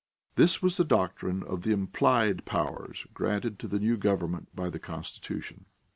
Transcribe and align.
This 0.33 0.63
was 0.63 0.77
the 0.77 0.83
doctrine 0.83 1.43
of 1.43 1.61
the 1.61 1.69
implied 1.71 2.43
powers 2.43 3.05
granted 3.13 3.59
to 3.59 3.67
the 3.67 3.77
new 3.77 3.97
government 3.97 4.47
by 4.55 4.71
the 4.71 4.79
Constitution. 4.79 5.65